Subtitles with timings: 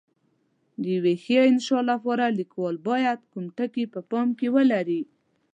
[0.81, 5.01] د یوې ښې انشأ لپاره لیکوال باید کوم ټکي په پام کې ولري؟